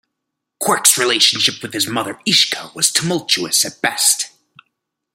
[0.59, 4.31] Quark's relationship with his mother Ishka was tumultuous at best.